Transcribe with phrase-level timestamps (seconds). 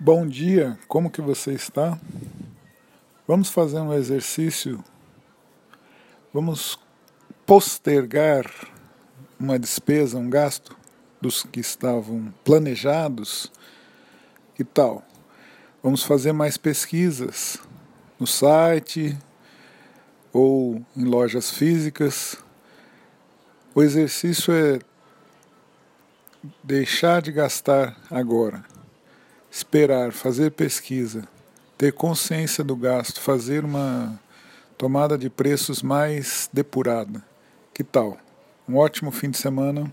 [0.00, 1.98] Bom dia, como que você está?
[3.26, 4.84] Vamos fazer um exercício.
[6.32, 6.78] Vamos
[7.44, 8.48] postergar
[9.40, 10.76] uma despesa, um gasto
[11.20, 13.50] dos que estavam planejados.
[14.54, 15.02] Que tal?
[15.82, 17.58] Vamos fazer mais pesquisas
[18.20, 19.18] no site
[20.32, 22.36] ou em lojas físicas.
[23.74, 24.78] O exercício é
[26.62, 28.77] deixar de gastar agora
[29.50, 31.26] esperar, fazer pesquisa,
[31.76, 34.20] ter consciência do gasto, fazer uma
[34.76, 37.22] tomada de preços mais depurada.
[37.74, 38.18] Que tal?
[38.68, 39.92] Um ótimo fim de semana.